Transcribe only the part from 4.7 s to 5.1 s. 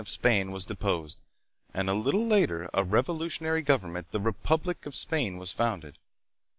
of